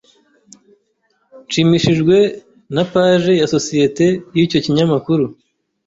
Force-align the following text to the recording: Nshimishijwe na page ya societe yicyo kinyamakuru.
Nshimishijwe 1.47 2.17
na 2.75 2.83
page 2.91 3.31
ya 3.41 3.47
societe 3.55 4.05
yicyo 4.35 4.57
kinyamakuru. 4.65 5.25